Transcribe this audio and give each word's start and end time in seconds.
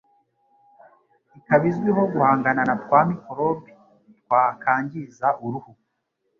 ikaba 1.37 1.63
izwiho 1.71 2.01
guhangana 2.13 2.61
na 2.69 2.75
twa 2.83 2.99
mikorobi 3.09 3.71
twakangiza 4.19 5.27
uruhu 5.45 5.71